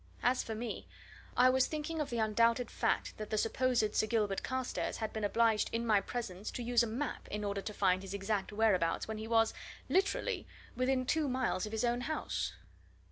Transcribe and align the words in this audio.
As 0.23 0.41
for 0.41 0.55
me, 0.55 0.87
I 1.37 1.51
was 1.51 1.67
thinking 1.67 2.01
of 2.01 2.09
the 2.09 2.17
undoubted 2.17 2.71
fact 2.71 3.15
that 3.17 3.29
the 3.29 3.37
supposed 3.37 3.93
Sir 3.93 4.07
Gilbert 4.07 4.41
Carstairs 4.41 4.97
had 4.97 5.13
been 5.13 5.23
obliged 5.23 5.69
in 5.71 5.85
my 5.85 6.01
presence 6.01 6.49
to 6.53 6.63
use 6.63 6.81
a 6.81 6.87
map 6.87 7.27
in 7.27 7.43
order 7.43 7.61
to 7.61 7.71
find 7.71 8.01
his 8.01 8.15
exact 8.15 8.51
whereabouts 8.51 9.07
when 9.07 9.19
he 9.19 9.27
was, 9.27 9.53
literally, 9.89 10.47
within 10.75 11.05
two 11.05 11.27
miles 11.29 11.67
of 11.67 11.71
his 11.71 11.85
own 11.85 12.01
house. 12.01 12.53